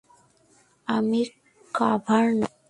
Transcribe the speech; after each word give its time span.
আমি 0.87 1.21
কার্ভার 1.73 2.25
না! 2.39 2.47